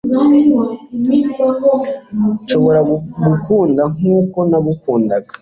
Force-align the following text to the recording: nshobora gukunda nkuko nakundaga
nshobora 2.43 2.79
gukunda 3.27 3.81
nkuko 3.97 4.39
nakundaga 4.49 5.31